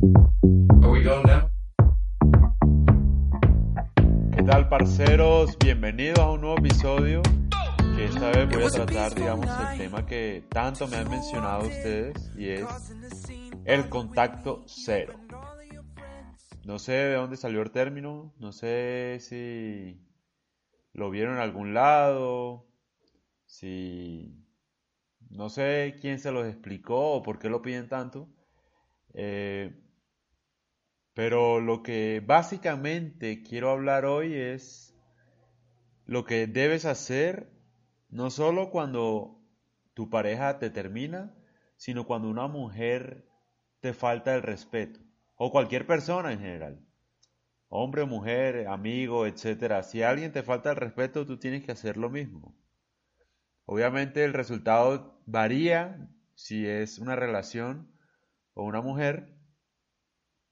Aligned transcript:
¿Qué 0.00 0.06
tal, 4.46 4.68
parceros? 4.70 5.58
Bienvenidos 5.58 6.18
a 6.20 6.30
un 6.30 6.40
nuevo 6.40 6.56
episodio. 6.56 7.20
Que 7.94 8.06
esta 8.06 8.30
vez 8.30 8.48
voy 8.48 8.62
a 8.62 8.70
tratar, 8.70 9.14
digamos, 9.14 9.46
el 9.46 9.78
tema 9.78 10.06
que 10.06 10.46
tanto 10.48 10.88
me 10.88 10.96
han 10.96 11.10
mencionado 11.10 11.66
ustedes 11.66 12.32
y 12.34 12.48
es 12.48 12.66
el 13.66 13.90
contacto 13.90 14.62
cero. 14.64 15.20
No 16.64 16.78
sé 16.78 16.92
de 16.92 17.14
dónde 17.16 17.36
salió 17.36 17.60
el 17.60 17.70
término, 17.70 18.32
no 18.38 18.52
sé 18.52 19.18
si 19.20 20.00
lo 20.94 21.10
vieron 21.10 21.34
en 21.34 21.40
algún 21.40 21.74
lado, 21.74 22.66
si 23.44 24.46
no 25.28 25.50
sé 25.50 25.96
quién 26.00 26.18
se 26.18 26.32
los 26.32 26.46
explicó 26.46 27.16
o 27.16 27.22
por 27.22 27.38
qué 27.38 27.50
lo 27.50 27.60
piden 27.60 27.86
tanto, 27.86 28.30
eh, 29.12 29.76
pero 31.20 31.60
lo 31.60 31.82
que 31.82 32.22
básicamente 32.26 33.42
quiero 33.42 33.68
hablar 33.68 34.06
hoy 34.06 34.32
es 34.32 34.96
lo 36.06 36.24
que 36.24 36.46
debes 36.46 36.86
hacer 36.86 37.52
no 38.08 38.30
solo 38.30 38.70
cuando 38.70 39.38
tu 39.92 40.08
pareja 40.08 40.58
te 40.58 40.70
termina, 40.70 41.34
sino 41.76 42.06
cuando 42.06 42.30
una 42.30 42.48
mujer 42.48 43.28
te 43.80 43.92
falta 43.92 44.34
el 44.34 44.40
respeto, 44.40 44.98
o 45.34 45.50
cualquier 45.50 45.86
persona 45.86 46.32
en 46.32 46.38
general, 46.38 46.80
hombre 47.68 48.06
mujer, 48.06 48.66
amigo, 48.68 49.26
etcétera. 49.26 49.82
Si 49.82 50.02
alguien 50.02 50.32
te 50.32 50.42
falta 50.42 50.70
el 50.70 50.76
respeto, 50.76 51.26
tú 51.26 51.38
tienes 51.38 51.62
que 51.66 51.72
hacer 51.72 51.98
lo 51.98 52.08
mismo. 52.08 52.56
Obviamente 53.66 54.24
el 54.24 54.32
resultado 54.32 55.20
varía 55.26 56.08
si 56.34 56.66
es 56.66 56.98
una 56.98 57.14
relación 57.14 57.92
o 58.54 58.64
una 58.64 58.80
mujer, 58.80 59.38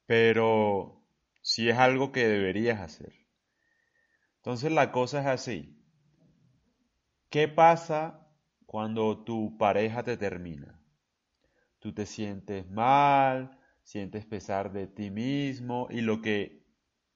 pero 0.08 1.04
si 1.42 1.68
es 1.68 1.76
algo 1.76 2.12
que 2.12 2.26
deberías 2.26 2.80
hacer. 2.80 3.12
Entonces 4.36 4.72
la 4.72 4.90
cosa 4.90 5.20
es 5.20 5.26
así. 5.26 5.78
¿Qué 7.28 7.46
pasa 7.46 8.26
cuando 8.64 9.22
tu 9.22 9.58
pareja 9.58 10.02
te 10.02 10.16
termina? 10.16 10.80
Tú 11.78 11.92
te 11.92 12.06
sientes 12.06 12.70
mal, 12.70 13.60
sientes 13.82 14.24
pesar 14.24 14.72
de 14.72 14.86
ti 14.86 15.10
mismo 15.10 15.88
y 15.90 16.00
lo 16.00 16.22
que 16.22 16.66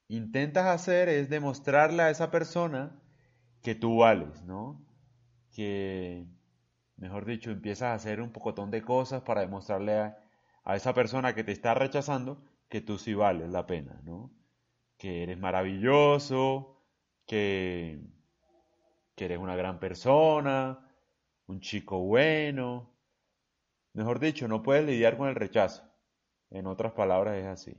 intentas 0.09 0.67
hacer 0.67 1.09
es 1.09 1.31
demostrarle 1.31 2.03
a 2.03 2.11
esa 2.11 2.31
persona 2.31 3.03
que 3.63 3.75
tú 3.75 3.97
vales, 3.97 4.45
¿no? 4.45 4.85
que, 5.53 6.27
mejor 6.97 7.25
dicho, 7.25 7.51
empiezas 7.51 7.89
a 7.89 7.95
hacer 7.95 8.21
un 8.21 8.33
pocotón 8.33 8.71
de 8.71 8.83
cosas 8.83 9.23
para 9.23 9.41
demostrarle 9.41 9.99
a, 9.99 10.19
esa 10.77 10.95
persona 10.95 11.35
que 11.35 11.43
te 11.43 11.53
está 11.53 11.75
rechazando 11.75 12.45
que 12.73 12.81
tú 12.81 12.97
sí 12.97 13.13
vales 13.13 13.51
la 13.51 13.67
pena, 13.67 14.01
¿no? 14.03 14.35
Que 14.97 15.23
eres 15.25 15.37
maravilloso, 15.39 16.83
que, 17.27 18.01
que 19.15 19.27
eres 19.27 19.39
una 19.39 19.55
gran 19.57 19.79
persona, 19.79 20.91
un 21.49 21.61
chico 21.61 21.99
bueno. 21.99 22.97
Mejor 23.93 24.21
dicho, 24.21 24.49
no 24.49 24.63
puedes 24.63 24.87
lidiar 24.87 25.19
con 25.19 25.29
el 25.29 25.35
rechazo. 25.35 25.85
En 26.49 26.67
otras 26.67 26.93
palabras 26.93 27.37
es 27.37 27.45
así. 27.45 27.77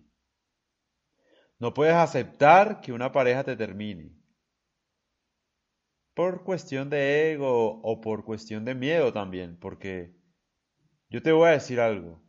No 1.57 1.73
puedes 1.73 1.95
aceptar 1.95 2.79
que 2.79 2.93
una 2.93 3.11
pareja 3.11 3.43
te 3.43 3.55
termine 3.55 4.15
por 6.13 6.43
cuestión 6.43 6.91
de 6.91 7.31
ego 7.31 7.81
o 7.81 7.99
por 7.99 8.25
cuestión 8.25 8.63
de 8.63 8.75
miedo 8.75 9.11
también, 9.11 9.57
porque 9.59 10.15
yo 11.09 11.23
te 11.23 11.31
voy 11.31 11.47
a 11.47 11.53
decir 11.53 11.79
algo 11.79 12.21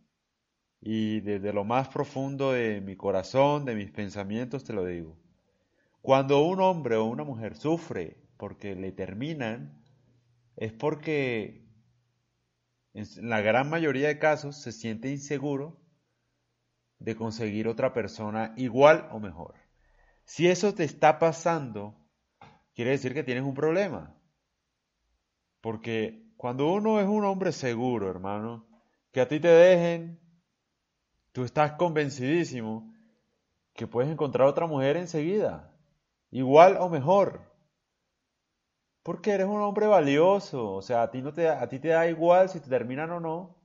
y 0.87 1.21
desde 1.21 1.55
lo 1.55 1.65
más 1.65 1.89
profundo 1.89 2.53
de 2.53 2.83
mi 2.83 2.95
corazón, 2.95 3.65
de 3.65 3.75
mis 3.75 3.91
pensamientos, 3.91 4.65
te 4.65 4.75
lo 4.75 4.85
digo. 4.85 5.17
Cuando 6.03 6.45
un 6.45 6.61
hombre 6.61 6.97
o 6.97 7.07
una 7.07 7.25
mujer 7.25 7.57
sufre 7.57 8.19
porque 8.37 8.75
le 8.75 8.93
terminan, 8.93 9.83
es 10.57 10.75
porque 10.75 11.67
en 12.93 13.07
la 13.31 13.41
gran 13.41 13.71
mayoría 13.71 14.09
de 14.09 14.19
casos 14.19 14.61
se 14.61 14.73
siente 14.73 15.09
inseguro 15.09 15.81
de 16.99 17.17
conseguir 17.17 17.67
otra 17.67 17.95
persona 17.95 18.53
igual 18.59 19.09
o 19.11 19.21
mejor. 19.21 19.55
Si 20.25 20.49
eso 20.49 20.75
te 20.75 20.85
está 20.85 21.19
pasando, 21.19 21.97
quiere 22.75 22.91
decir 22.91 23.15
que 23.15 23.25
tienes 23.25 23.45
un 23.45 23.55
problema. 23.55 24.15
Porque 25.63 26.31
cuando 26.37 26.71
uno 26.71 27.01
es 27.01 27.09
un 27.09 27.25
hombre 27.25 27.53
seguro, 27.53 28.11
hermano, 28.11 28.69
que 29.13 29.23
a 29.23 29.29
ti 29.29 29.41
te 29.41 29.49
dejen, 29.49 30.21
tú 31.35 31.43
estás 31.43 31.73
convencidísimo 31.73 32.95
que 33.75 33.89
puedes 33.89 34.11
encontrar 34.11 34.47
otra 34.47 34.69
mujer 34.69 34.97
enseguida, 34.97 35.77
igual 36.31 36.77
o 36.79 36.89
mejor. 36.89 37.53
Porque 39.03 39.33
eres 39.33 39.49
un 39.49 39.61
hombre 39.61 39.89
valioso, 39.89 40.73
o 40.73 40.81
sea, 40.81 41.03
a 41.03 41.11
ti, 41.11 41.23
no 41.23 41.35
te, 41.35 41.49
a 41.49 41.69
ti 41.69 41.81
te 41.81 41.89
da 41.89 42.07
igual 42.07 42.49
si 42.49 42.61
te 42.61 42.71
terminan 42.71 43.11
o 43.11 43.19
no, 43.19 43.57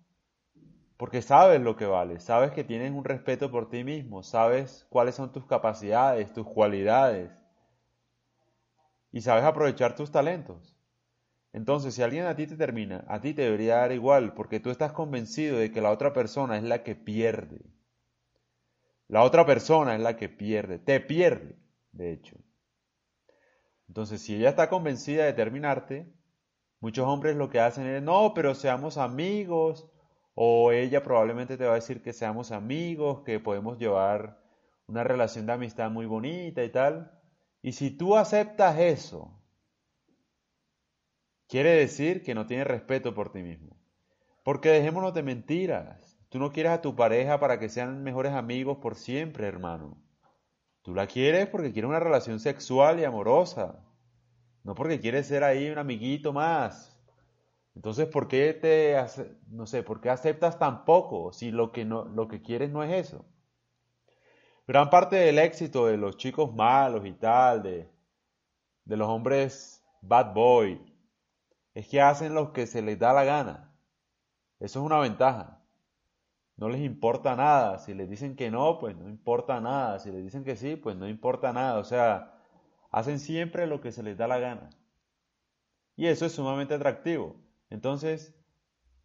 porque 0.97 1.21
sabes 1.21 1.61
lo 1.61 1.75
que 1.75 1.85
vale, 1.85 2.19
sabes 2.19 2.51
que 2.51 2.63
tienes 2.63 2.91
un 2.91 3.05
respeto 3.05 3.51
por 3.51 3.69
ti 3.69 3.83
mismo, 3.83 4.23
sabes 4.23 4.87
cuáles 4.89 5.13
son 5.13 5.31
tus 5.31 5.45
capacidades, 5.45 6.33
tus 6.33 6.47
cualidades, 6.47 7.31
y 9.11 9.21
sabes 9.21 9.43
aprovechar 9.43 9.95
tus 9.95 10.11
talentos. 10.11 10.75
Entonces, 11.51 11.95
si 11.95 12.03
alguien 12.03 12.25
a 12.25 12.35
ti 12.35 12.45
te 12.45 12.55
termina, 12.55 13.05
a 13.07 13.21
ti 13.21 13.33
te 13.33 13.41
debería 13.43 13.77
dar 13.77 13.91
igual, 13.91 14.33
porque 14.33 14.59
tú 14.59 14.69
estás 14.69 14.91
convencido 14.91 15.57
de 15.57 15.71
que 15.71 15.81
la 15.81 15.91
otra 15.91 16.13
persona 16.13 16.57
es 16.57 16.63
la 16.63 16.83
que 16.83 16.95
pierde. 16.95 17.65
La 19.07 19.23
otra 19.23 19.45
persona 19.45 19.95
es 19.95 20.01
la 20.01 20.15
que 20.15 20.29
pierde, 20.29 20.77
te 20.77 20.99
pierde, 20.99 21.57
de 21.91 22.13
hecho. 22.13 22.37
Entonces, 23.87 24.21
si 24.21 24.35
ella 24.35 24.49
está 24.49 24.69
convencida 24.69 25.25
de 25.25 25.33
terminarte, 25.33 26.13
muchos 26.79 27.07
hombres 27.07 27.35
lo 27.35 27.49
que 27.49 27.59
hacen 27.59 27.87
es, 27.87 28.03
no, 28.03 28.33
pero 28.35 28.53
seamos 28.53 28.99
amigos, 28.99 29.89
o 30.35 30.71
ella 30.71 31.03
probablemente 31.03 31.57
te 31.57 31.65
va 31.65 31.71
a 31.71 31.75
decir 31.75 32.03
que 32.03 32.13
seamos 32.13 32.51
amigos, 32.51 33.23
que 33.23 33.39
podemos 33.39 33.79
llevar 33.79 34.39
una 34.85 35.03
relación 35.03 35.47
de 35.47 35.53
amistad 35.53 35.89
muy 35.89 36.05
bonita 36.05 36.63
y 36.63 36.69
tal. 36.69 37.11
Y 37.63 37.73
si 37.73 37.97
tú 37.97 38.15
aceptas 38.15 38.77
eso, 38.79 39.39
quiere 41.49 41.71
decir 41.71 42.23
que 42.23 42.35
no 42.35 42.45
tienes 42.45 42.67
respeto 42.67 43.13
por 43.13 43.31
ti 43.31 43.41
mismo. 43.41 43.75
Porque 44.43 44.69
dejémonos 44.69 45.13
de 45.13 45.23
mentiras. 45.23 46.17
Tú 46.29 46.39
no 46.39 46.51
quieres 46.51 46.71
a 46.71 46.81
tu 46.81 46.95
pareja 46.95 47.39
para 47.39 47.59
que 47.59 47.69
sean 47.69 48.03
mejores 48.03 48.33
amigos 48.33 48.77
por 48.77 48.95
siempre, 48.95 49.47
hermano. 49.47 49.97
Tú 50.83 50.93
la 50.93 51.07
quieres 51.07 51.47
porque 51.47 51.73
quieres 51.73 51.89
una 51.89 51.99
relación 51.99 52.39
sexual 52.39 52.99
y 52.99 53.03
amorosa. 53.03 53.83
No 54.63 54.75
porque 54.75 54.99
quieres 54.99 55.27
ser 55.27 55.43
ahí 55.43 55.69
un 55.69 55.79
amiguito 55.79 56.31
más. 56.31 56.95
Entonces, 57.75 58.07
¿por 58.07 58.27
qué 58.27 58.53
te, 58.53 58.95
no 59.47 59.65
sé, 59.65 59.83
por 59.83 60.01
qué 60.01 60.09
aceptas 60.09 60.59
tan 60.59 60.85
poco 60.85 61.33
si 61.33 61.51
lo 61.51 61.71
que, 61.71 61.85
no, 61.85 62.05
lo 62.05 62.27
que 62.27 62.41
quieres 62.41 62.69
no 62.69 62.83
es 62.83 63.07
eso? 63.07 63.25
Gran 64.67 64.89
parte 64.89 65.15
del 65.15 65.39
éxito 65.39 65.87
de 65.87 65.97
los 65.97 66.17
chicos 66.17 66.53
malos 66.53 67.05
y 67.05 67.13
tal, 67.13 67.63
de, 67.63 67.89
de 68.85 68.97
los 68.97 69.07
hombres 69.07 69.83
bad 70.01 70.33
boy, 70.33 70.81
es 71.73 71.87
que 71.87 72.01
hacen 72.01 72.33
lo 72.33 72.53
que 72.53 72.67
se 72.67 72.81
les 72.81 72.99
da 72.99 73.13
la 73.13 73.23
gana. 73.23 73.71
Eso 74.59 74.79
es 74.79 74.85
una 74.85 74.99
ventaja. 74.99 75.61
No 76.57 76.69
les 76.69 76.81
importa 76.81 77.35
nada. 77.35 77.79
Si 77.79 77.93
les 77.93 78.09
dicen 78.09 78.35
que 78.35 78.51
no, 78.51 78.79
pues 78.79 78.97
no 78.97 79.07
importa 79.07 79.61
nada. 79.61 79.99
Si 79.99 80.11
les 80.11 80.23
dicen 80.23 80.43
que 80.43 80.55
sí, 80.55 80.75
pues 80.75 80.95
no 80.97 81.07
importa 81.07 81.53
nada. 81.53 81.79
O 81.79 81.85
sea, 81.85 82.33
hacen 82.91 83.19
siempre 83.19 83.67
lo 83.67 83.81
que 83.81 83.91
se 83.91 84.03
les 84.03 84.17
da 84.17 84.27
la 84.27 84.39
gana. 84.39 84.69
Y 85.95 86.07
eso 86.07 86.25
es 86.25 86.33
sumamente 86.33 86.73
atractivo. 86.73 87.35
Entonces, 87.69 88.35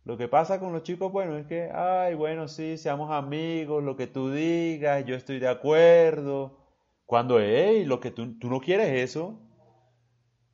lo 0.05 0.17
que 0.17 0.29
pasa 0.29 0.61
con 0.61 0.73
los 0.73 0.83
chicos, 0.83 1.13
bueno, 1.13 1.37
es 1.37 1.47
que, 1.47 1.71
ay, 1.73 2.15
bueno, 2.15 2.49
sí, 2.49 2.77
seamos 2.77 3.11
amigos, 3.11 3.83
lo 3.83 3.97
que 3.97 4.07
tú 4.07 4.31
digas, 4.31 5.05
yo 5.05 5.15
estoy 5.15 5.39
de 5.39 5.49
acuerdo. 5.49 6.59
Cuando, 7.07 7.41
hey, 7.41 7.85
lo 7.85 8.01
que 8.01 8.11
tú, 8.11 8.39
tú 8.39 8.49
no 8.51 8.61
quieres 8.61 8.89
eso, 8.89 9.39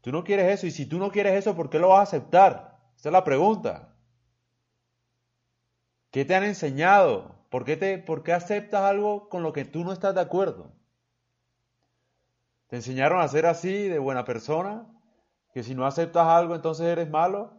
tú 0.01 0.13
no 0.13 0.25
quieres 0.25 0.53
eso, 0.53 0.67
y 0.67 0.71
si 0.71 0.87
tú 0.87 0.99
no 0.99 1.11
quieres 1.11 1.35
eso, 1.35 1.55
¿por 1.55 1.71
qué 1.71 1.79
lo 1.79 1.89
vas 1.89 2.01
a 2.01 2.03
aceptar? 2.03 2.79
Esa 2.97 3.09
es 3.09 3.13
la 3.13 3.25
pregunta. 3.25 3.95
¿Qué 6.11 6.25
te 6.25 6.35
han 6.35 6.45
enseñado? 6.45 7.35
¿Por 7.51 7.65
qué, 7.65 7.77
te, 7.77 7.99
¿Por 7.99 8.23
qué 8.23 8.33
aceptas 8.33 8.83
algo 8.83 9.29
con 9.29 9.43
lo 9.43 9.53
que 9.53 9.65
tú 9.65 9.85
no 9.85 9.93
estás 9.93 10.15
de 10.15 10.21
acuerdo? 10.21 10.73
¿Te 12.69 12.77
enseñaron 12.77 13.21
a 13.21 13.29
ser 13.29 13.47
así, 13.47 13.89
de 13.89 13.99
buena 13.99 14.25
persona? 14.25 14.87
¿Que 15.53 15.63
si 15.63 15.75
no 15.75 15.87
aceptas 15.87 16.27
algo, 16.27 16.55
entonces 16.55 16.87
eres 16.87 17.11
malo? 17.11 17.53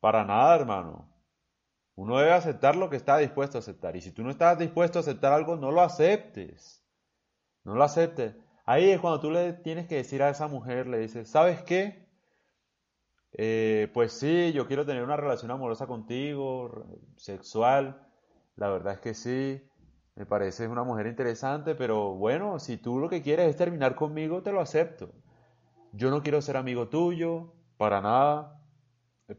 Para 0.00 0.24
nada, 0.24 0.54
hermano. 0.56 1.08
Uno 1.96 2.18
debe 2.18 2.32
aceptar 2.32 2.76
lo 2.76 2.90
que 2.90 2.96
está 2.96 3.18
dispuesto 3.18 3.58
a 3.58 3.60
aceptar. 3.60 3.96
Y 3.96 4.00
si 4.00 4.10
tú 4.10 4.22
no 4.22 4.30
estás 4.30 4.58
dispuesto 4.58 4.98
a 4.98 5.02
aceptar 5.02 5.32
algo, 5.32 5.56
no 5.56 5.70
lo 5.70 5.82
aceptes. 5.82 6.82
No 7.62 7.74
lo 7.74 7.84
aceptes. 7.84 8.34
Ahí 8.64 8.90
es 8.90 9.00
cuando 9.00 9.20
tú 9.20 9.30
le 9.30 9.52
tienes 9.52 9.86
que 9.86 9.96
decir 9.96 10.22
a 10.22 10.30
esa 10.30 10.48
mujer, 10.48 10.86
le 10.86 10.98
dices, 10.98 11.28
¿sabes 11.28 11.62
qué? 11.62 12.04
Eh, 13.32 13.90
pues 13.92 14.12
sí, 14.12 14.52
yo 14.52 14.66
quiero 14.66 14.86
tener 14.86 15.02
una 15.02 15.16
relación 15.16 15.50
amorosa 15.50 15.86
contigo, 15.86 16.86
sexual. 17.16 18.06
La 18.56 18.68
verdad 18.70 18.94
es 18.94 19.00
que 19.00 19.14
sí. 19.14 19.62
me 20.16 20.26
parece 20.26 20.68
una 20.68 20.84
mujer 20.84 21.06
interesante, 21.06 21.74
pero 21.74 22.14
bueno, 22.14 22.58
si 22.58 22.76
tú 22.76 22.98
lo 23.00 23.08
que 23.08 23.22
quieres 23.22 23.48
es 23.50 23.56
terminar 23.56 23.96
conmigo, 23.96 24.42
te 24.42 24.52
lo 24.52 24.60
acepto. 24.60 25.10
Yo 25.92 26.10
no 26.10 26.22
quiero 26.22 26.40
ser 26.42 26.56
amigo 26.56 26.88
tuyo, 26.88 27.52
para 27.76 28.00
nada, 28.00 28.60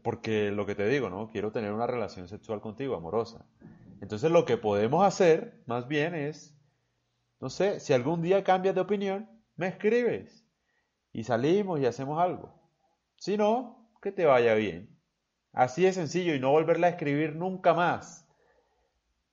porque 0.02 0.50
lo 0.50 0.66
que 0.66 0.74
te 0.74 0.86
digo, 0.86 1.10
¿no? 1.10 1.28
Quiero 1.28 1.52
tener 1.52 1.72
una 1.72 1.86
relación 1.86 2.28
sexual 2.28 2.60
contigo, 2.60 2.96
amorosa. 2.96 3.44
Entonces 4.00 4.30
lo 4.30 4.44
que 4.44 4.56
podemos 4.56 5.04
hacer, 5.04 5.62
más 5.66 5.88
bien, 5.88 6.14
es, 6.14 6.55
no 7.40 7.50
sé, 7.50 7.80
si 7.80 7.92
algún 7.92 8.22
día 8.22 8.44
cambias 8.44 8.74
de 8.74 8.80
opinión, 8.80 9.28
me 9.56 9.68
escribes 9.68 10.46
y 11.12 11.24
salimos 11.24 11.80
y 11.80 11.86
hacemos 11.86 12.20
algo. 12.20 12.54
Si 13.16 13.36
no, 13.36 13.90
que 14.02 14.12
te 14.12 14.26
vaya 14.26 14.54
bien. 14.54 14.96
Así 15.52 15.82
de 15.82 15.92
sencillo 15.92 16.34
y 16.34 16.40
no 16.40 16.50
volverla 16.50 16.86
a 16.86 16.90
escribir 16.90 17.34
nunca 17.34 17.74
más. 17.74 18.28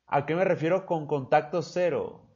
¿A 0.07 0.25
qué 0.25 0.35
me 0.35 0.45
refiero 0.45 0.85
con 0.85 1.07
contacto 1.07 1.61
cero? 1.61 2.29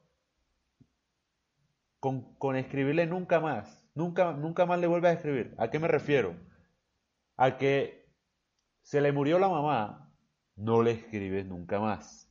Con, 2.00 2.56
escribirle 2.56 3.06
nunca 3.06 3.40
más. 3.40 3.88
Nunca, 3.96 4.34
nunca 4.34 4.66
más 4.66 4.80
le 4.80 4.88
vuelve 4.88 5.10
a 5.10 5.14
escribir. 5.14 5.56
¿A 5.58 5.70
qué 5.70 5.80
me 5.80 5.88
refiero? 5.88 6.36
A 7.38 7.58
que 7.58 8.10
se 8.82 9.02
le 9.02 9.12
murió 9.12 9.40
la 9.40 9.50
mamá, 9.50 10.12
no 10.56 10.82
le 10.82 10.92
escribes 10.92 11.46
nunca 11.46 11.80
más. 11.80 12.30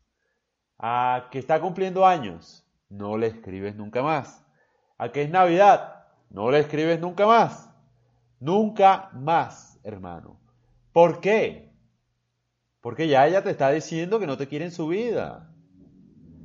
A 0.78 1.28
que 1.30 1.38
está 1.38 1.60
cumpliendo 1.60 2.06
años, 2.06 2.65
no 2.88 3.16
le 3.16 3.28
escribes 3.28 3.76
nunca 3.76 4.02
más. 4.02 4.44
A 4.98 5.12
que 5.12 5.22
es 5.22 5.30
Navidad, 5.30 6.06
no 6.30 6.50
le 6.50 6.60
escribes 6.60 7.00
nunca 7.00 7.26
más. 7.26 7.70
Nunca 8.40 9.10
más, 9.12 9.78
hermano. 9.82 10.40
¿Por 10.92 11.20
qué? 11.20 11.72
Porque 12.80 13.08
ya 13.08 13.26
ella 13.26 13.42
te 13.42 13.50
está 13.50 13.70
diciendo 13.70 14.18
que 14.18 14.26
no 14.26 14.36
te 14.36 14.46
quiere 14.46 14.64
en 14.64 14.72
su 14.72 14.88
vida. 14.88 15.52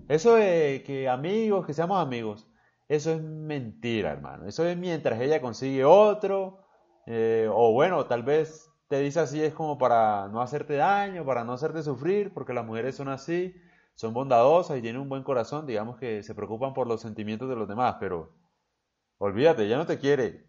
Eso 0.07 0.35
de 0.35 0.83
que 0.85 1.07
amigos, 1.07 1.65
que 1.65 1.73
seamos 1.73 2.01
amigos, 2.01 2.47
eso 2.87 3.11
es 3.13 3.21
mentira, 3.21 4.11
hermano. 4.11 4.47
Eso 4.47 4.65
es 4.65 4.77
mientras 4.77 5.21
ella 5.21 5.39
consigue 5.39 5.85
otro, 5.85 6.65
eh, 7.05 7.47
o 7.49 7.71
bueno, 7.71 8.05
tal 8.05 8.23
vez 8.23 8.69
te 8.89 8.99
dice 8.99 9.21
así 9.21 9.41
es 9.41 9.53
como 9.53 9.77
para 9.77 10.27
no 10.27 10.41
hacerte 10.41 10.75
daño, 10.75 11.25
para 11.25 11.45
no 11.45 11.53
hacerte 11.53 11.81
sufrir, 11.81 12.33
porque 12.33 12.53
las 12.53 12.65
mujeres 12.65 12.95
son 12.95 13.07
así, 13.07 13.55
son 13.95 14.13
bondadosas 14.13 14.77
y 14.77 14.81
tienen 14.81 15.01
un 15.01 15.09
buen 15.09 15.23
corazón, 15.23 15.65
digamos 15.67 15.97
que 15.97 16.23
se 16.23 16.35
preocupan 16.35 16.73
por 16.73 16.87
los 16.87 17.01
sentimientos 17.01 17.49
de 17.49 17.55
los 17.55 17.67
demás, 17.67 17.97
pero 17.99 18.33
olvídate, 19.17 19.67
ya 19.67 19.77
no 19.77 19.85
te 19.85 19.99
quiere. 19.99 20.47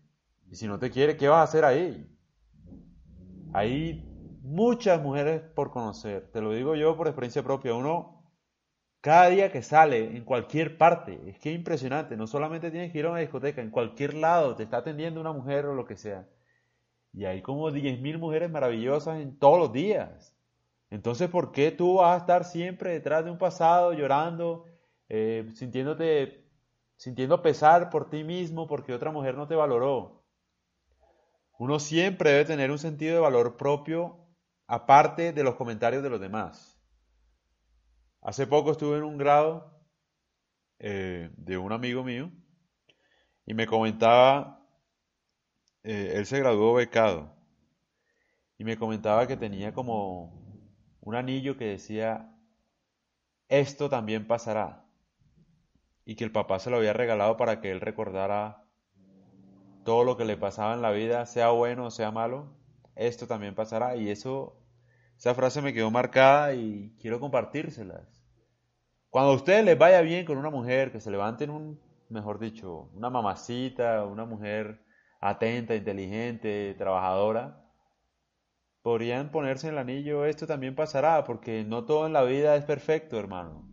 Y 0.50 0.56
si 0.56 0.66
no 0.66 0.78
te 0.78 0.90
quiere, 0.90 1.16
¿qué 1.16 1.28
vas 1.28 1.40
a 1.40 1.42
hacer 1.44 1.64
ahí? 1.64 2.08
Ahí 3.52 4.08
muchas 4.42 5.00
mujeres 5.00 5.40
por 5.54 5.70
conocer. 5.70 6.30
Te 6.32 6.40
lo 6.40 6.52
digo 6.52 6.74
yo 6.74 6.96
por 6.96 7.06
experiencia 7.06 7.42
propia. 7.42 7.74
Uno, 7.74 8.22
cada 9.00 9.28
día 9.28 9.50
que 9.50 9.62
sale, 9.62 10.16
en 10.16 10.24
cualquier 10.24 10.78
parte, 10.78 11.20
es 11.26 11.38
que 11.38 11.50
es 11.50 11.56
impresionante. 11.56 12.16
No 12.16 12.26
solamente 12.26 12.70
tienes 12.70 12.92
que 12.92 12.98
ir 12.98 13.06
a 13.06 13.10
una 13.10 13.20
discoteca, 13.20 13.62
en 13.62 13.70
cualquier 13.70 14.14
lado 14.14 14.56
te 14.56 14.64
está 14.64 14.78
atendiendo 14.78 15.20
una 15.20 15.32
mujer 15.32 15.66
o 15.66 15.74
lo 15.74 15.84
que 15.84 15.96
sea. 15.96 16.28
Y 17.12 17.24
hay 17.24 17.42
como 17.42 17.70
10.000 17.70 18.18
mujeres 18.18 18.50
maravillosas 18.50 19.20
en 19.20 19.38
todos 19.38 19.58
los 19.58 19.72
días. 19.72 20.31
Entonces, 20.92 21.30
¿por 21.30 21.52
qué 21.52 21.70
tú 21.70 21.94
vas 21.94 22.14
a 22.14 22.18
estar 22.18 22.44
siempre 22.44 22.90
detrás 22.90 23.24
de 23.24 23.30
un 23.30 23.38
pasado 23.38 23.94
llorando, 23.94 24.66
eh, 25.08 25.50
sintiéndote, 25.54 26.44
sintiendo 26.98 27.40
pesar 27.40 27.88
por 27.88 28.10
ti 28.10 28.24
mismo 28.24 28.66
porque 28.66 28.92
otra 28.92 29.10
mujer 29.10 29.34
no 29.34 29.48
te 29.48 29.54
valoró? 29.54 30.22
Uno 31.58 31.78
siempre 31.78 32.32
debe 32.32 32.44
tener 32.44 32.70
un 32.70 32.78
sentido 32.78 33.14
de 33.14 33.22
valor 33.22 33.56
propio 33.56 34.18
aparte 34.66 35.32
de 35.32 35.42
los 35.42 35.54
comentarios 35.54 36.02
de 36.02 36.10
los 36.10 36.20
demás. 36.20 36.78
Hace 38.20 38.46
poco 38.46 38.72
estuve 38.72 38.98
en 38.98 39.04
un 39.04 39.16
grado 39.16 39.82
eh, 40.78 41.30
de 41.38 41.56
un 41.56 41.72
amigo 41.72 42.04
mío 42.04 42.30
y 43.46 43.54
me 43.54 43.66
comentaba, 43.66 44.62
eh, 45.84 46.12
él 46.16 46.26
se 46.26 46.38
graduó 46.38 46.74
becado 46.74 47.34
y 48.58 48.64
me 48.64 48.76
comentaba 48.76 49.26
que 49.26 49.38
tenía 49.38 49.72
como 49.72 50.41
un 51.02 51.14
anillo 51.14 51.56
que 51.56 51.66
decía, 51.66 52.34
esto 53.48 53.90
también 53.90 54.26
pasará 54.26 54.86
y 56.04 56.14
que 56.16 56.24
el 56.24 56.32
papá 56.32 56.58
se 56.58 56.70
lo 56.70 56.78
había 56.78 56.92
regalado 56.92 57.36
para 57.36 57.60
que 57.60 57.70
él 57.70 57.80
recordara 57.80 58.64
todo 59.84 60.04
lo 60.04 60.16
que 60.16 60.24
le 60.24 60.36
pasaba 60.36 60.74
en 60.74 60.82
la 60.82 60.90
vida, 60.90 61.26
sea 61.26 61.50
bueno 61.50 61.86
o 61.86 61.90
sea 61.90 62.10
malo, 62.10 62.56
esto 62.94 63.26
también 63.26 63.54
pasará 63.54 63.96
y 63.96 64.10
eso 64.10 64.62
esa 65.22 65.34
frase 65.34 65.62
me 65.62 65.72
quedó 65.72 65.88
marcada 65.90 66.52
y 66.54 66.96
quiero 67.00 67.20
compartírselas. 67.20 68.24
Cuando 69.08 69.30
a 69.30 69.36
ustedes 69.36 69.64
les 69.64 69.78
vaya 69.78 70.00
bien 70.00 70.24
con 70.24 70.36
una 70.36 70.50
mujer, 70.50 70.90
que 70.90 71.00
se 71.00 71.12
levanten 71.12 71.50
un, 71.50 71.80
mejor 72.08 72.40
dicho, 72.40 72.90
una 72.94 73.08
mamacita, 73.08 74.04
una 74.04 74.24
mujer 74.24 74.82
atenta, 75.20 75.76
inteligente, 75.76 76.74
trabajadora, 76.76 77.61
podrían 78.82 79.30
ponerse 79.30 79.68
en 79.68 79.74
el 79.74 79.78
anillo, 79.78 80.24
esto 80.24 80.46
también 80.46 80.74
pasará, 80.74 81.24
porque 81.24 81.64
no 81.64 81.84
todo 81.84 82.06
en 82.06 82.12
la 82.12 82.24
vida 82.24 82.56
es 82.56 82.64
perfecto, 82.64 83.18
hermano. 83.18 83.68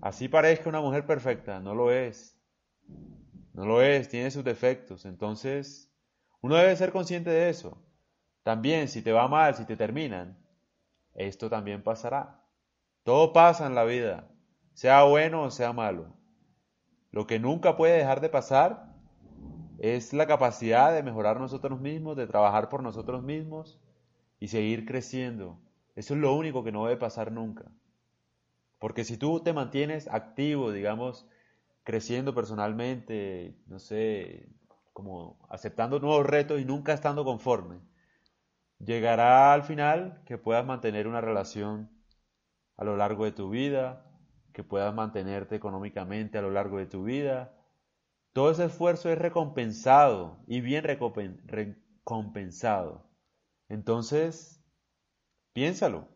Así 0.00 0.28
parezca 0.28 0.68
una 0.68 0.80
mujer 0.80 1.06
perfecta, 1.06 1.60
no 1.60 1.74
lo 1.74 1.92
es. 1.92 2.36
No 3.54 3.64
lo 3.64 3.80
es, 3.82 4.08
tiene 4.08 4.30
sus 4.30 4.42
defectos. 4.42 5.04
Entonces, 5.04 5.94
uno 6.40 6.56
debe 6.56 6.74
ser 6.74 6.90
consciente 6.90 7.30
de 7.30 7.48
eso. 7.50 7.80
También 8.42 8.88
si 8.88 9.02
te 9.02 9.12
va 9.12 9.28
mal, 9.28 9.54
si 9.54 9.64
te 9.64 9.76
terminan, 9.76 10.36
esto 11.14 11.48
también 11.48 11.84
pasará. 11.84 12.44
Todo 13.04 13.32
pasa 13.32 13.66
en 13.66 13.76
la 13.76 13.84
vida, 13.84 14.28
sea 14.72 15.04
bueno 15.04 15.44
o 15.44 15.50
sea 15.50 15.72
malo. 15.72 16.16
Lo 17.12 17.26
que 17.26 17.38
nunca 17.38 17.76
puede 17.76 17.98
dejar 17.98 18.20
de 18.20 18.30
pasar 18.30 18.96
es 19.78 20.12
la 20.12 20.26
capacidad 20.26 20.92
de 20.92 21.02
mejorar 21.02 21.38
nosotros 21.38 21.80
mismos, 21.80 22.16
de 22.16 22.26
trabajar 22.26 22.68
por 22.68 22.82
nosotros 22.82 23.22
mismos 23.22 23.81
y 24.42 24.48
seguir 24.48 24.86
creciendo. 24.86 25.56
Eso 25.94 26.14
es 26.14 26.20
lo 26.20 26.34
único 26.34 26.64
que 26.64 26.72
no 26.72 26.84
debe 26.84 26.98
pasar 26.98 27.30
nunca. 27.30 27.70
Porque 28.80 29.04
si 29.04 29.16
tú 29.16 29.38
te 29.38 29.52
mantienes 29.52 30.08
activo, 30.08 30.72
digamos, 30.72 31.28
creciendo 31.84 32.34
personalmente, 32.34 33.54
no 33.68 33.78
sé, 33.78 34.48
como 34.92 35.38
aceptando 35.48 36.00
nuevos 36.00 36.26
retos 36.26 36.60
y 36.60 36.64
nunca 36.64 36.92
estando 36.92 37.24
conforme, 37.24 37.78
Llegará 38.84 39.52
al 39.52 39.62
final 39.62 40.20
que 40.26 40.38
puedas 40.38 40.66
mantener 40.66 41.06
una 41.06 41.20
relación 41.20 41.88
a 42.76 42.82
lo 42.82 42.96
largo 42.96 43.24
de 43.24 43.30
tu 43.30 43.48
vida, 43.48 44.04
que 44.52 44.64
puedas 44.64 44.92
mantenerte 44.92 45.54
económicamente 45.54 46.38
a 46.38 46.42
lo 46.42 46.50
largo 46.50 46.78
de 46.78 46.86
tu 46.86 47.04
vida. 47.04 47.54
Todo 48.32 48.50
ese 48.50 48.64
esfuerzo 48.64 49.08
es 49.08 49.18
recompensado 49.18 50.38
y 50.48 50.62
bien 50.62 50.82
recompensado. 50.82 53.11
Entonces, 53.72 54.62
piénsalo. 55.54 56.06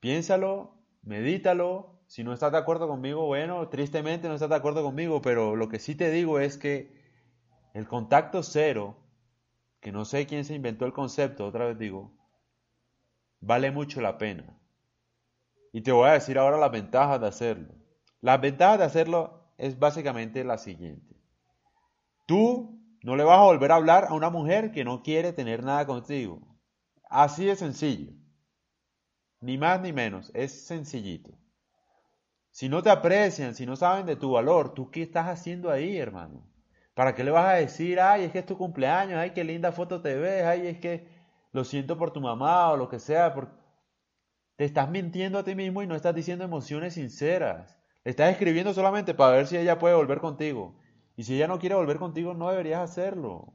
Piénsalo, 0.00 0.74
medítalo. 1.00 1.98
Si 2.08 2.24
no 2.24 2.34
estás 2.34 2.52
de 2.52 2.58
acuerdo 2.58 2.86
conmigo, 2.88 3.24
bueno, 3.24 3.70
tristemente 3.70 4.28
no 4.28 4.34
estás 4.34 4.50
de 4.50 4.56
acuerdo 4.56 4.82
conmigo, 4.82 5.22
pero 5.22 5.56
lo 5.56 5.70
que 5.70 5.78
sí 5.78 5.94
te 5.94 6.10
digo 6.10 6.38
es 6.38 6.58
que 6.58 6.92
el 7.72 7.88
contacto 7.88 8.42
cero 8.42 8.98
que 9.80 9.92
no 9.92 10.04
sé 10.04 10.26
quién 10.26 10.44
se 10.44 10.54
inventó 10.54 10.84
el 10.84 10.92
concepto, 10.92 11.46
otra 11.46 11.64
vez 11.64 11.78
digo, 11.78 12.12
vale 13.40 13.70
mucho 13.70 14.02
la 14.02 14.18
pena. 14.18 14.60
Y 15.72 15.80
te 15.80 15.92
voy 15.92 16.10
a 16.10 16.12
decir 16.12 16.38
ahora 16.38 16.58
las 16.58 16.70
ventajas 16.70 17.18
de 17.18 17.28
hacerlo. 17.28 17.74
Las 18.20 18.42
ventajas 18.42 18.78
de 18.78 18.84
hacerlo 18.84 19.54
es 19.56 19.78
básicamente 19.78 20.44
la 20.44 20.58
siguiente. 20.58 21.16
Tú 22.26 22.79
no 23.02 23.16
le 23.16 23.24
vas 23.24 23.38
a 23.38 23.44
volver 23.44 23.72
a 23.72 23.76
hablar 23.76 24.06
a 24.08 24.14
una 24.14 24.30
mujer 24.30 24.72
que 24.72 24.84
no 24.84 25.02
quiere 25.02 25.32
tener 25.32 25.64
nada 25.64 25.86
contigo. 25.86 26.40
Así 27.08 27.46
de 27.46 27.56
sencillo. 27.56 28.12
Ni 29.40 29.56
más 29.56 29.80
ni 29.80 29.92
menos. 29.92 30.30
Es 30.34 30.66
sencillito. 30.66 31.32
Si 32.50 32.68
no 32.68 32.82
te 32.82 32.90
aprecian, 32.90 33.54
si 33.54 33.64
no 33.64 33.76
saben 33.76 34.06
de 34.06 34.16
tu 34.16 34.32
valor, 34.32 34.74
¿tú 34.74 34.90
qué 34.90 35.02
estás 35.02 35.28
haciendo 35.28 35.70
ahí, 35.70 35.96
hermano? 35.96 36.46
¿Para 36.94 37.14
qué 37.14 37.24
le 37.24 37.30
vas 37.30 37.46
a 37.46 37.54
decir, 37.54 38.00
ay, 38.00 38.24
es 38.24 38.32
que 38.32 38.40
es 38.40 38.46
tu 38.46 38.58
cumpleaños, 38.58 39.18
ay, 39.18 39.30
qué 39.30 39.44
linda 39.44 39.72
foto 39.72 40.02
te 40.02 40.16
ves, 40.16 40.44
ay, 40.44 40.66
es 40.66 40.78
que 40.78 41.08
lo 41.52 41.64
siento 41.64 41.96
por 41.96 42.12
tu 42.12 42.20
mamá 42.20 42.70
o 42.70 42.76
lo 42.76 42.88
que 42.88 42.98
sea? 42.98 43.34
Te 44.56 44.64
estás 44.64 44.90
mintiendo 44.90 45.38
a 45.38 45.44
ti 45.44 45.54
mismo 45.54 45.82
y 45.82 45.86
no 45.86 45.94
estás 45.94 46.14
diciendo 46.14 46.44
emociones 46.44 46.94
sinceras. 46.94 47.78
Le 48.04 48.10
estás 48.10 48.30
escribiendo 48.30 48.74
solamente 48.74 49.14
para 49.14 49.36
ver 49.36 49.46
si 49.46 49.56
ella 49.56 49.78
puede 49.78 49.94
volver 49.94 50.20
contigo. 50.20 50.78
Y 51.20 51.24
si 51.24 51.34
ella 51.34 51.48
no 51.48 51.58
quiere 51.58 51.74
volver 51.74 51.98
contigo, 51.98 52.32
no 52.32 52.48
deberías 52.48 52.80
hacerlo. 52.80 53.52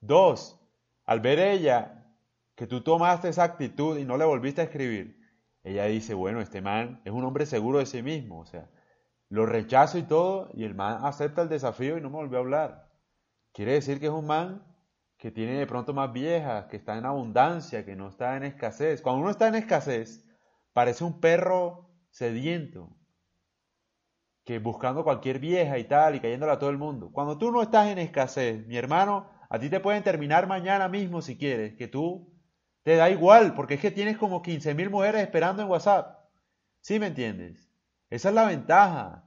Dos, 0.00 0.60
al 1.04 1.20
ver 1.20 1.38
ella 1.38 2.12
que 2.56 2.66
tú 2.66 2.82
tomaste 2.82 3.28
esa 3.28 3.44
actitud 3.44 3.96
y 3.98 4.04
no 4.04 4.16
le 4.16 4.24
volviste 4.24 4.60
a 4.60 4.64
escribir, 4.64 5.16
ella 5.62 5.84
dice, 5.84 6.12
bueno, 6.12 6.40
este 6.40 6.60
man 6.60 7.00
es 7.04 7.12
un 7.12 7.24
hombre 7.24 7.46
seguro 7.46 7.78
de 7.78 7.86
sí 7.86 8.02
mismo, 8.02 8.40
o 8.40 8.46
sea, 8.46 8.68
lo 9.28 9.46
rechazo 9.46 9.96
y 9.96 10.02
todo, 10.02 10.50
y 10.54 10.64
el 10.64 10.74
man 10.74 10.98
acepta 11.04 11.42
el 11.42 11.48
desafío 11.48 11.98
y 11.98 12.00
no 12.00 12.10
me 12.10 12.16
volvió 12.16 12.38
a 12.38 12.40
hablar. 12.40 12.90
Quiere 13.52 13.74
decir 13.74 14.00
que 14.00 14.06
es 14.06 14.12
un 14.12 14.26
man 14.26 14.66
que 15.16 15.30
tiene 15.30 15.52
de 15.52 15.68
pronto 15.68 15.94
más 15.94 16.12
viejas, 16.12 16.66
que 16.66 16.78
está 16.78 16.98
en 16.98 17.06
abundancia, 17.06 17.84
que 17.84 17.94
no 17.94 18.08
está 18.08 18.36
en 18.36 18.42
escasez. 18.42 19.02
Cuando 19.02 19.22
uno 19.22 19.30
está 19.30 19.46
en 19.46 19.54
escasez, 19.54 20.26
parece 20.72 21.04
un 21.04 21.20
perro 21.20 21.94
sediento 22.10 22.90
que 24.44 24.58
buscando 24.58 25.04
cualquier 25.04 25.38
vieja 25.38 25.78
y 25.78 25.84
tal 25.84 26.14
y 26.16 26.20
cayéndole 26.20 26.52
a 26.52 26.58
todo 26.58 26.70
el 26.70 26.78
mundo. 26.78 27.10
Cuando 27.12 27.38
tú 27.38 27.50
no 27.50 27.62
estás 27.62 27.88
en 27.88 27.98
escasez, 27.98 28.66
mi 28.66 28.76
hermano, 28.76 29.28
a 29.48 29.58
ti 29.58 29.70
te 29.70 29.80
pueden 29.80 30.02
terminar 30.02 30.46
mañana 30.46 30.88
mismo 30.88 31.22
si 31.22 31.36
quieres, 31.38 31.74
que 31.74 31.88
tú 31.88 32.32
te 32.82 32.96
da 32.96 33.08
igual, 33.10 33.54
porque 33.54 33.74
es 33.74 33.80
que 33.80 33.90
tienes 33.90 34.18
como 34.18 34.42
15.000 34.42 34.90
mujeres 34.90 35.22
esperando 35.22 35.62
en 35.62 35.70
WhatsApp. 35.70 36.24
¿Sí 36.80 36.98
me 37.00 37.06
entiendes? 37.06 37.70
Esa 38.10 38.28
es 38.28 38.34
la 38.34 38.44
ventaja. 38.46 39.24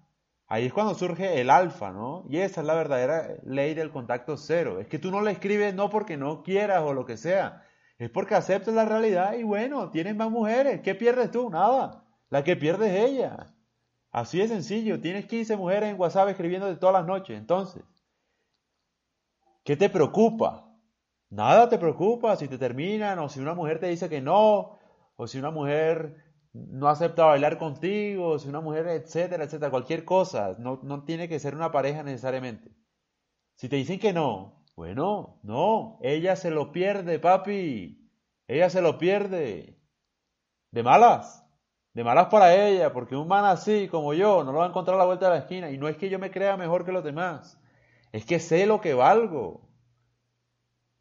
Ahí 0.48 0.66
es 0.68 0.74
cuando 0.74 0.94
surge 0.94 1.42
el 1.42 1.50
alfa, 1.50 1.92
¿no? 1.92 2.26
Y 2.30 2.38
esa 2.38 2.62
es 2.62 2.68
la 2.68 2.76
verdadera 2.76 3.36
ley 3.44 3.74
del 3.74 3.92
contacto 3.92 4.38
cero. 4.38 4.80
Es 4.80 4.88
que 4.88 5.00
tú 5.00 5.12
no 5.12 5.22
le 5.22 5.32
escribes 5.32 5.74
no 5.74 5.90
porque 5.90 6.18
no 6.18 6.44
quieras 6.44 6.84
o 6.84 6.94
lo 6.94 7.06
que 7.06 7.18
sea. 7.18 7.64
Es 7.98 8.10
porque 8.12 8.36
aceptas 8.36 8.74
la 8.76 8.86
realidad 8.86 9.34
y 9.34 9.44
bueno, 9.44 9.90
tienes 9.90 10.16
más 10.16 10.30
mujeres. 10.30 10.82
¿Qué 10.82 10.96
pierdes 10.96 11.32
tú? 11.32 11.50
Nada. 11.50 12.06
La 12.30 12.44
que 12.44 12.56
pierdes 12.56 12.92
es 12.94 13.10
ella. 13.10 13.57
Así 14.18 14.40
de 14.40 14.48
sencillo. 14.48 15.00
Tienes 15.00 15.28
15 15.28 15.58
mujeres 15.58 15.92
en 15.92 16.00
WhatsApp 16.00 16.30
escribiendo 16.30 16.66
de 16.66 16.76
todas 16.76 16.94
las 16.94 17.06
noches. 17.06 17.38
Entonces, 17.38 17.84
¿qué 19.64 19.78
te 19.78 19.92
preocupa? 19.92 20.76
Nada 21.30 21.70
te 21.70 21.78
preocupa 21.78 22.36
si 22.36 22.48
te 22.48 22.58
terminan 22.58 23.20
o 23.20 23.30
si 23.30 23.40
una 23.40 23.54
mujer 23.54 23.80
te 23.80 23.90
dice 23.90 24.10
que 24.10 24.20
no 24.20 24.80
o 25.18 25.28
si 25.28 25.38
una 25.38 25.52
mujer 25.52 26.16
no 26.52 26.88
acepta 26.88 27.26
bailar 27.26 27.60
contigo, 27.60 28.40
si 28.40 28.50
una 28.50 28.60
mujer, 28.60 28.88
etcétera, 28.88 29.44
etcétera, 29.44 29.70
cualquier 29.70 30.04
cosa, 30.04 30.56
no, 30.58 30.80
no 30.82 31.04
tiene 31.04 31.30
que 31.30 31.38
ser 31.38 31.54
una 31.54 31.72
pareja 31.72 32.02
necesariamente. 32.02 32.76
Si 33.54 33.70
te 33.70 33.76
dicen 33.76 34.00
que 34.00 34.14
no, 34.14 34.66
bueno, 34.76 35.40
no, 35.44 36.00
ella 36.02 36.36
se 36.36 36.50
lo 36.50 36.72
pierde, 36.72 37.20
papi, 37.20 38.10
ella 38.48 38.72
se 38.72 38.82
lo 38.82 38.98
pierde. 38.98 39.80
De 40.72 40.82
malas, 40.82 41.47
de 41.98 42.04
malas 42.04 42.28
para 42.28 42.56
ella, 42.56 42.94
porque 42.94 43.16
un 43.16 43.28
man 43.28 43.46
así 43.46 43.88
como 43.88 44.14
yo 44.14 44.44
no 44.44 44.52
lo 44.52 44.60
va 44.60 44.66
a 44.66 44.70
encontrar 44.70 44.96
a 44.96 45.00
la 45.00 45.06
vuelta 45.06 45.26
de 45.26 45.32
la 45.32 45.40
esquina. 45.40 45.72
Y 45.72 45.80
no 45.80 45.88
es 45.88 45.98
que 45.98 46.10
yo 46.10 46.20
me 46.20 46.30
crea 46.30 46.56
mejor 46.56 46.86
que 46.86 46.92
los 46.92 47.04
demás, 47.04 47.60
es 48.12 48.24
que 48.24 48.40
sé 48.40 48.68
lo 48.68 48.82
que 48.82 48.94
valgo. 48.94 49.68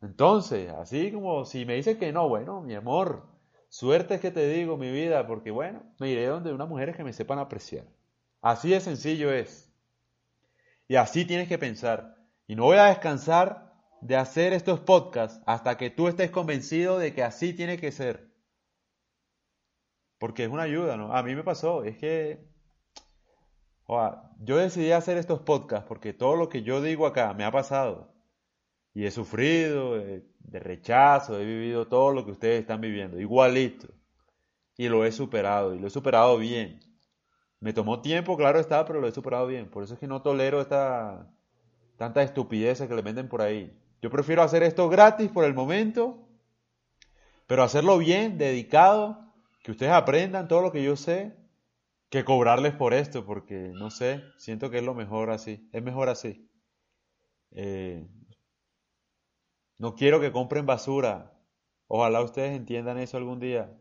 Entonces, 0.01 0.71
así 0.73 1.13
como 1.13 1.45
si 1.45 1.67
me 1.67 1.75
dice 1.75 1.99
que 1.99 2.13
no, 2.13 2.29
bueno, 2.31 2.63
mi 2.63 2.75
amor, 2.75 3.25
Suerte 3.69 4.15
es 4.15 4.21
que 4.23 4.31
te 4.31 4.49
digo, 4.49 4.79
mi 4.79 4.91
vida, 4.91 5.27
porque 5.27 5.51
bueno, 5.51 5.83
me 5.99 6.09
iré 6.09 6.27
donde 6.29 6.51
unas 6.51 6.67
mujeres 6.67 6.97
que 6.97 7.05
me 7.05 7.13
sepan 7.13 7.39
apreciar. 7.39 7.85
Así 8.41 8.71
de 8.71 8.81
sencillo 8.81 9.31
es. 9.31 9.71
Y 10.89 10.97
así 10.97 11.27
tienes 11.27 11.47
que 11.47 11.59
pensar. 11.59 12.17
Y 12.47 12.55
no 12.57 12.65
voy 12.65 12.79
a 12.79 12.85
descansar 12.85 13.75
de 14.01 14.17
hacer 14.17 14.55
estos 14.55 14.81
podcasts 14.81 15.43
hasta 15.45 15.77
que 15.77 15.91
tú 15.91 16.09
estés 16.09 16.31
convencido 16.31 16.99
de 16.99 17.13
que 17.13 17.23
así 17.23 17.53
tiene 17.53 17.77
que 17.77 17.93
ser. 17.93 18.31
Porque 20.27 20.43
es 20.43 20.51
una 20.51 20.65
ayuda, 20.65 20.97
¿no? 20.97 21.15
A 21.15 21.23
mí 21.23 21.37
me 21.37 21.45
pasó, 21.45 21.85
es 21.85 21.97
que 21.99 22.45
yo 24.41 24.57
decidí 24.57 24.91
hacer 24.91 25.19
estos 25.19 25.39
podcasts 25.39 25.87
porque 25.87 26.13
todo 26.13 26.35
lo 26.35 26.49
que 26.49 26.65
yo 26.65 26.83
digo 26.83 27.07
acá 27.07 27.33
me 27.33 27.45
ha 27.45 27.53
pasado. 27.53 28.13
Y 28.93 29.07
he 29.07 29.13
sufrido, 29.13 29.95
de 29.95 30.59
rechazo, 30.59 31.39
he 31.39 31.45
vivido 31.45 31.87
todo 31.87 32.11
lo 32.11 32.25
que 32.25 32.33
ustedes 32.33 32.59
están 32.59 32.81
viviendo, 32.81 33.21
igualito. 33.21 33.87
Y 34.77 34.89
lo 34.89 35.05
he 35.05 35.13
superado, 35.13 35.77
y 35.77 35.79
lo 35.79 35.87
he 35.87 35.91
superado 35.91 36.39
bien. 36.39 36.81
Me 37.61 37.73
tomó 37.73 38.01
tiempo, 38.03 38.37
claro 38.37 38.59
está, 38.59 38.85
pero 38.85 39.01
lo 39.01 39.07
he 39.07 39.13
superado 39.13 39.47
bien. 39.47 39.71
Por 39.71 39.85
eso 39.85 39.95
es 39.95 40.01
que 40.01 40.09
no 40.09 40.23
tolero 40.23 40.61
esta 40.61 41.33
tanta 41.97 42.21
estupidez 42.25 42.83
que 42.83 42.97
le 42.97 43.03
venden 43.03 43.29
por 43.29 43.43
ahí. 43.43 43.81
Yo 44.03 44.11
prefiero 44.11 44.43
hacer 44.43 44.65
esto 44.65 44.89
gratis 44.89 45.31
por 45.31 45.45
el 45.45 45.55
momento, 45.55 46.27
pero 47.47 47.63
hacerlo 47.63 47.99
bien, 47.99 48.39
dedicado, 48.39 49.23
que 49.67 49.73
ustedes 49.73 49.93
aprendan 49.93 50.47
todo 50.47 50.63
lo 50.63 50.71
que 50.71 50.85
yo 50.85 50.95
sé, 50.95 51.37
que 52.09 52.25
cobrarles 52.25 52.73
por 52.73 52.95
esto, 52.95 53.27
porque 53.27 53.73
no 53.75 53.91
sé, 53.91 54.23
siento 54.39 54.71
que 54.71 54.79
es 54.79 54.85
lo 54.85 54.95
mejor 54.95 55.29
así, 55.31 55.69
es 55.73 55.83
mejor 55.83 56.09
así. 56.09 56.49
Eh, 57.51 58.07
no 59.79 59.97
quiero 59.97 60.21
que 60.21 60.31
compren 60.31 60.67
basura. 60.67 61.33
Ojalá 61.89 62.23
ustedes 62.23 62.57
entiendan 62.57 62.99
eso 62.99 63.17
algún 63.17 63.41
día. 63.41 63.77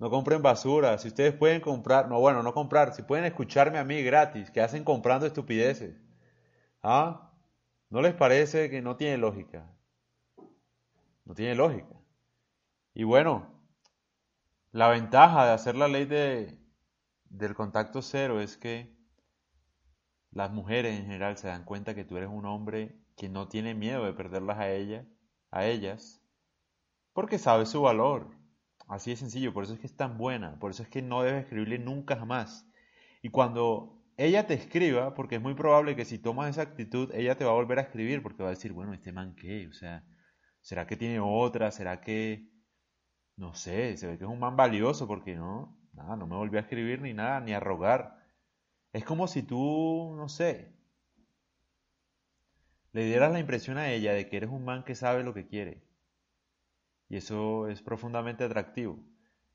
No 0.00 0.10
compren 0.10 0.42
basura. 0.42 0.98
Si 0.98 1.06
ustedes 1.06 1.34
pueden 1.34 1.60
comprar, 1.60 2.08
no, 2.08 2.18
bueno, 2.18 2.42
no 2.42 2.52
comprar, 2.52 2.92
si 2.92 3.02
pueden 3.02 3.24
escucharme 3.24 3.78
a 3.78 3.84
mí 3.84 4.02
gratis, 4.02 4.50
que 4.50 4.60
hacen 4.60 4.82
comprando 4.82 5.24
estupideces. 5.24 6.00
¿Ah? 6.82 7.30
¿No 7.90 8.02
les 8.02 8.14
parece 8.14 8.68
que 8.70 8.82
no 8.82 8.96
tiene 8.96 9.18
lógica? 9.18 9.70
No 11.24 11.32
tiene 11.36 11.54
lógica. 11.54 11.94
Y 12.92 13.04
bueno, 13.04 13.51
la 14.72 14.88
ventaja 14.88 15.46
de 15.46 15.52
hacer 15.52 15.76
la 15.76 15.88
ley 15.88 16.04
de, 16.06 16.58
del 17.26 17.54
contacto 17.54 18.02
cero 18.02 18.40
es 18.40 18.56
que 18.56 18.96
las 20.30 20.50
mujeres 20.50 20.98
en 20.98 21.04
general 21.04 21.36
se 21.36 21.48
dan 21.48 21.64
cuenta 21.64 21.94
que 21.94 22.04
tú 22.04 22.16
eres 22.16 22.30
un 22.30 22.46
hombre 22.46 22.98
que 23.16 23.28
no 23.28 23.48
tiene 23.48 23.74
miedo 23.74 24.04
de 24.04 24.14
perderlas 24.14 24.58
a 24.58 24.70
ellas 24.70 25.06
a 25.52 25.66
ellas, 25.66 26.20
porque 27.12 27.38
sabe 27.38 27.66
su 27.66 27.82
valor. 27.82 28.34
Así 28.88 29.10
de 29.10 29.16
sencillo, 29.16 29.52
por 29.52 29.64
eso 29.64 29.74
es 29.74 29.80
que 29.80 29.86
es 29.86 29.96
tan 29.96 30.18
buena, 30.18 30.58
por 30.58 30.72
eso 30.72 30.82
es 30.82 30.88
que 30.88 31.02
no 31.02 31.22
debes 31.22 31.44
escribirle 31.44 31.78
nunca 31.78 32.16
jamás. 32.16 32.66
Y 33.22 33.28
cuando 33.28 34.02
ella 34.16 34.46
te 34.46 34.54
escriba, 34.54 35.14
porque 35.14 35.36
es 35.36 35.42
muy 35.42 35.54
probable 35.54 35.94
que 35.94 36.04
si 36.04 36.18
tomas 36.18 36.50
esa 36.50 36.62
actitud, 36.62 37.10
ella 37.14 37.36
te 37.36 37.44
va 37.44 37.52
a 37.52 37.54
volver 37.54 37.78
a 37.78 37.82
escribir, 37.82 38.22
porque 38.22 38.42
va 38.42 38.48
a 38.48 38.52
decir, 38.56 38.72
bueno, 38.72 38.92
este 38.92 39.12
man 39.12 39.36
qué, 39.36 39.68
o 39.68 39.72
sea, 39.72 40.04
¿será 40.60 40.86
que 40.86 40.96
tiene 40.96 41.20
otra? 41.20 41.70
¿Será 41.70 42.00
que, 42.00 42.50
no 43.36 43.54
sé, 43.54 43.96
se 43.96 44.06
ve 44.06 44.18
que 44.18 44.24
es 44.24 44.30
un 44.30 44.38
man 44.38 44.56
valioso? 44.56 45.06
Porque 45.06 45.34
no, 45.36 45.76
nada, 45.92 46.16
no 46.16 46.26
me 46.26 46.36
volvió 46.36 46.58
a 46.58 46.62
escribir 46.62 47.00
ni 47.00 47.14
nada, 47.14 47.40
ni 47.40 47.52
a 47.52 47.60
rogar. 47.60 48.18
Es 48.92 49.04
como 49.04 49.26
si 49.28 49.42
tú, 49.42 50.14
no 50.16 50.28
sé, 50.28 50.72
le 52.92 53.04
dieras 53.06 53.32
la 53.32 53.40
impresión 53.40 53.78
a 53.78 53.90
ella 53.90 54.12
de 54.12 54.28
que 54.28 54.36
eres 54.36 54.50
un 54.50 54.64
man 54.64 54.84
que 54.84 54.94
sabe 54.94 55.24
lo 55.24 55.34
que 55.34 55.46
quiere. 55.46 55.82
Y 57.08 57.16
eso 57.16 57.68
es 57.68 57.82
profundamente 57.82 58.44
atractivo. 58.44 58.98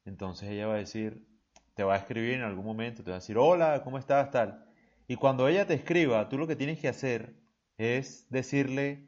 Entonces 0.05 0.49
ella 0.49 0.67
va 0.67 0.75
a 0.75 0.77
decir, 0.77 1.27
te 1.75 1.83
va 1.83 1.95
a 1.95 1.97
escribir 1.97 2.33
en 2.33 2.41
algún 2.41 2.65
momento, 2.65 3.03
te 3.03 3.11
va 3.11 3.17
a 3.17 3.19
decir, 3.19 3.37
hola, 3.37 3.81
¿cómo 3.83 3.99
estás? 3.99 4.31
Tal. 4.31 4.65
Y 5.07 5.15
cuando 5.15 5.47
ella 5.47 5.67
te 5.67 5.75
escriba, 5.75 6.29
tú 6.29 6.37
lo 6.37 6.47
que 6.47 6.55
tienes 6.55 6.79
que 6.79 6.87
hacer 6.87 7.35
es 7.77 8.27
decirle, 8.29 9.06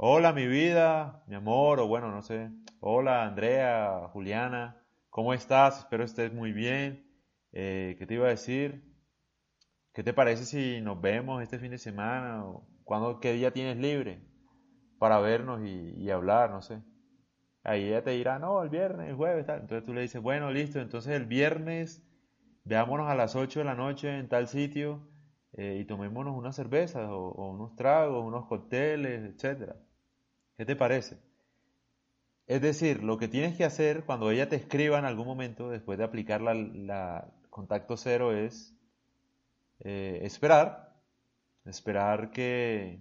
hola 0.00 0.32
mi 0.32 0.46
vida, 0.46 1.24
mi 1.26 1.34
amor, 1.34 1.80
o 1.80 1.88
bueno, 1.88 2.12
no 2.12 2.22
sé, 2.22 2.52
hola 2.78 3.24
Andrea, 3.26 4.08
Juliana, 4.12 4.80
¿cómo 5.10 5.34
estás? 5.34 5.80
Espero 5.80 6.04
estés 6.04 6.32
muy 6.32 6.52
bien. 6.52 7.04
Eh, 7.50 7.96
¿Qué 7.98 8.06
te 8.06 8.14
iba 8.14 8.26
a 8.26 8.30
decir? 8.30 8.84
¿Qué 9.92 10.04
te 10.04 10.12
parece 10.12 10.44
si 10.44 10.80
nos 10.82 11.00
vemos 11.00 11.42
este 11.42 11.58
fin 11.58 11.72
de 11.72 11.78
semana? 11.78 12.44
O, 12.44 13.18
¿Qué 13.20 13.32
día 13.32 13.50
tienes 13.50 13.76
libre 13.76 14.22
para 15.00 15.18
vernos 15.18 15.62
y, 15.66 16.08
hablar? 16.10 16.50
No 16.50 16.62
sé. 16.62 16.80
Ahí 17.64 17.88
ella 17.88 18.04
te 18.04 18.12
dirá, 18.12 18.38
no, 18.38 18.62
el 18.62 18.68
viernes, 18.68 19.08
el 19.08 19.16
jueves, 19.16 19.46
tal. 19.46 19.62
Entonces 19.62 19.84
tú 19.84 19.94
le 19.94 20.02
dices, 20.02 20.22
bueno, 20.22 20.52
listo, 20.52 20.78
entonces 20.78 21.12
el 21.16 21.26
viernes 21.26 22.06
veámonos 22.62 23.08
a 23.10 23.16
las 23.16 23.34
8 23.34 23.58
de 23.58 23.64
la 23.64 23.74
noche 23.74 24.16
en 24.16 24.28
tal 24.28 24.46
sitio 24.46 25.08
eh, 25.54 25.78
y 25.80 25.84
tomémonos 25.86 26.36
unas 26.36 26.54
cervezas 26.54 27.08
o, 27.10 27.32
unos 27.50 27.74
tragos, 27.74 28.24
unos 28.24 28.46
cócteles, 28.46 29.42
etc. 29.44 29.74
¿Qué 30.58 30.66
te 30.66 30.76
parece? 30.76 31.18
Es 32.46 32.60
decir, 32.60 33.04
lo 33.04 33.16
que 33.16 33.28
tienes 33.28 33.56
que 33.56 33.64
hacer 33.64 34.04
cuando 34.04 34.30
ella 34.30 34.48
te 34.48 34.56
escriba 34.56 34.98
en 34.98 35.04
algún 35.04 35.26
momento, 35.26 35.70
después 35.70 35.98
de 35.98 36.04
aplicar 36.04 36.42
la, 36.42 37.32
contacto 37.48 37.96
cero, 37.96 38.32
es 38.32 38.74
eh, 39.80 40.20
esperar 40.22 40.88
esperar 41.64 42.30
que, 42.30 43.00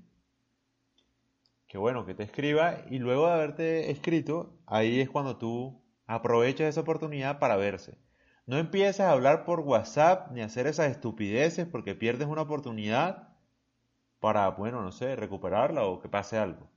que 1.68 1.78
bueno, 1.78 2.06
que 2.06 2.14
te 2.14 2.24
escriba 2.24 2.82
y 2.90 3.00
luego 3.00 3.28
de 3.28 3.34
haberte 3.34 3.92
escrito, 3.92 4.60
ahí 4.68 5.00
es 5.00 5.10
cuando 5.10 5.38
tú 5.38 5.84
aprovechas 6.06 6.68
esa 6.68 6.82
oportunidad 6.82 7.40
para 7.40 7.56
verse. 7.56 7.98
No 8.46 8.58
empieces 8.58 9.00
a 9.00 9.12
hablar 9.12 9.46
por 9.46 9.62
WhatsApp 9.62 10.32
ni 10.32 10.42
a 10.42 10.46
hacer 10.46 10.68
esas 10.68 10.92
estupideces 10.92 11.66
porque 11.66 11.96
pierdes 11.96 12.28
una 12.28 12.44
oportunidad 12.44 13.30
para, 14.20 14.50
bueno, 14.50 14.82
no 14.82 14.92
sé, 14.92 15.16
recuperarla 15.16 15.86
o 15.86 16.00
que 16.00 16.10
pase 16.10 16.38
algo. 16.38 16.70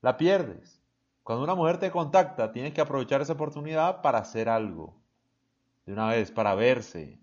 La 0.00 0.16
pierdes. 0.16 0.82
Cuando 1.22 1.44
una 1.44 1.54
mujer 1.54 1.78
te 1.78 1.90
contacta, 1.90 2.52
tienes 2.52 2.72
que 2.72 2.80
aprovechar 2.80 3.20
esa 3.20 3.34
oportunidad 3.34 4.00
para 4.00 4.18
hacer 4.18 4.48
algo. 4.48 4.96
De 5.84 5.92
una 5.92 6.08
vez, 6.08 6.30
para 6.30 6.54
verse, 6.54 7.18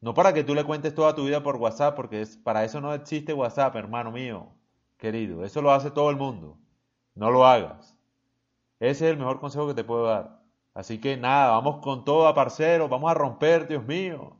no 0.00 0.14
para 0.14 0.32
que 0.32 0.44
tú 0.44 0.54
le 0.54 0.64
cuentes 0.64 0.94
toda 0.94 1.14
tu 1.14 1.24
vida 1.24 1.42
por 1.42 1.56
WhatsApp, 1.56 1.94
porque 1.94 2.22
es, 2.22 2.36
para 2.36 2.64
eso 2.64 2.80
no 2.80 2.94
existe 2.94 3.34
WhatsApp, 3.34 3.76
hermano 3.76 4.10
mío, 4.10 4.48
querido. 4.96 5.44
Eso 5.44 5.60
lo 5.60 5.72
hace 5.72 5.90
todo 5.90 6.10
el 6.10 6.16
mundo. 6.16 6.58
No 7.14 7.30
lo 7.30 7.46
hagas. 7.46 7.96
Ese 8.78 9.06
es 9.06 9.12
el 9.12 9.18
mejor 9.18 9.40
consejo 9.40 9.68
que 9.68 9.74
te 9.74 9.84
puedo 9.84 10.04
dar. 10.04 10.40
Así 10.72 11.00
que 11.00 11.16
nada, 11.16 11.50
vamos 11.50 11.82
con 11.82 12.04
todo 12.04 12.32
parcero, 12.34 12.88
vamos 12.88 13.10
a 13.10 13.14
romper, 13.14 13.68
Dios 13.68 13.84
mío. 13.84 14.36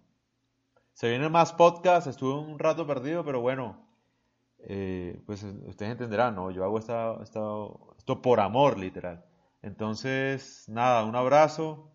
Se 0.95 1.09
vienen 1.11 1.31
más 1.33 1.53
podcasts, 1.53 2.09
estuve 2.09 2.35
un 2.39 2.59
rato 2.59 2.87
perdido, 2.87 3.25
pero 3.25 3.41
bueno, 3.41 3.77
eh, 4.65 5.23
pues 5.27 5.43
ustedes 5.43 5.93
entenderán, 5.93 6.35
¿no? 6.35 6.51
Yo 6.51 6.65
hago 6.65 6.79
esto 6.79 8.23
por 8.23 8.41
amor, 8.41 8.79
literal. 8.79 9.25
Entonces, 9.63 10.65
nada, 10.69 11.05
un 11.05 11.17
abrazo, 11.17 11.93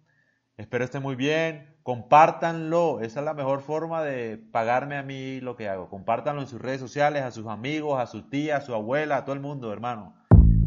espero 0.58 0.84
estén 0.86 1.02
muy 1.02 1.16
bien. 1.16 1.76
Compártanlo, 1.84 3.00
esa 3.02 3.20
es 3.20 3.26
la 3.26 3.36
mejor 3.36 3.62
forma 3.62 4.02
de 4.02 4.38
pagarme 4.38 4.98
a 4.98 5.04
mí 5.04 5.40
lo 5.40 5.56
que 5.56 5.70
hago. 5.70 5.90
Compártanlo 5.90 6.42
en 6.42 6.48
sus 6.48 6.60
redes 6.60 6.80
sociales, 6.80 7.22
a 7.22 7.32
sus 7.32 7.46
amigos, 7.46 8.00
a 8.00 8.08
sus 8.08 8.30
tías, 8.30 8.64
a 8.64 8.66
su 8.66 8.74
abuela, 8.74 9.18
a 9.18 9.26
todo 9.26 9.36
el 9.36 9.42
mundo, 9.42 9.72
hermano. 9.72 10.16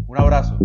Un 0.06 0.18
abrazo. 0.18 0.56